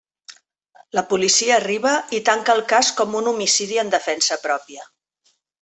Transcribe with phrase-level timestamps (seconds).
[0.99, 4.91] La policia arriba i tanca el cas com un homicidi en defensa pròpia.